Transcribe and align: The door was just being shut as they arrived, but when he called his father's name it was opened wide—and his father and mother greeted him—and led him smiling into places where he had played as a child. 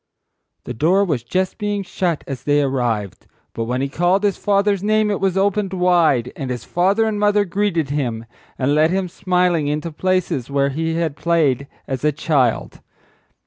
The 0.63 0.73
door 0.73 1.05
was 1.05 1.21
just 1.21 1.59
being 1.59 1.83
shut 1.83 2.23
as 2.25 2.41
they 2.43 2.63
arrived, 2.63 3.27
but 3.53 3.65
when 3.65 3.81
he 3.81 3.87
called 3.87 4.23
his 4.23 4.35
father's 4.35 4.81
name 4.81 5.11
it 5.11 5.19
was 5.19 5.37
opened 5.37 5.73
wide—and 5.73 6.49
his 6.49 6.63
father 6.63 7.05
and 7.05 7.19
mother 7.19 7.45
greeted 7.45 7.91
him—and 7.91 8.73
led 8.73 8.89
him 8.89 9.07
smiling 9.07 9.67
into 9.67 9.91
places 9.91 10.49
where 10.49 10.69
he 10.69 10.95
had 10.95 11.15
played 11.15 11.67
as 11.87 12.03
a 12.03 12.11
child. 12.11 12.79